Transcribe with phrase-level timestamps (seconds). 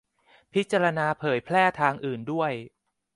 [0.53, 2.51] -พิจารณาเผยแพร่ทางอื่นด้วย